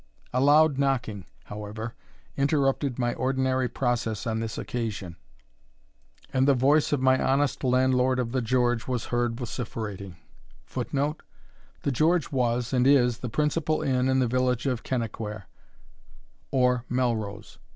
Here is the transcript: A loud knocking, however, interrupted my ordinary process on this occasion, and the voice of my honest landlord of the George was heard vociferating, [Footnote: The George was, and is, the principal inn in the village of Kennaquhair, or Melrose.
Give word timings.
A 0.33 0.41
loud 0.41 0.79
knocking, 0.79 1.25
however, 1.43 1.93
interrupted 2.35 2.97
my 2.97 3.13
ordinary 3.13 3.69
process 3.69 4.25
on 4.25 4.39
this 4.39 4.57
occasion, 4.57 5.15
and 6.33 6.47
the 6.47 6.55
voice 6.55 6.91
of 6.91 7.03
my 7.03 7.23
honest 7.23 7.63
landlord 7.63 8.17
of 8.17 8.31
the 8.31 8.41
George 8.41 8.87
was 8.87 9.05
heard 9.13 9.35
vociferating, 9.35 10.15
[Footnote: 10.65 11.21
The 11.83 11.91
George 11.91 12.31
was, 12.31 12.73
and 12.73 12.87
is, 12.87 13.19
the 13.19 13.29
principal 13.29 13.83
inn 13.83 14.09
in 14.09 14.17
the 14.17 14.25
village 14.27 14.65
of 14.65 14.81
Kennaquhair, 14.81 15.43
or 16.49 16.83
Melrose. 16.89 17.59